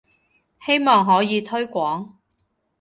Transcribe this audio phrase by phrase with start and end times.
[0.65, 2.13] 希望可以推廣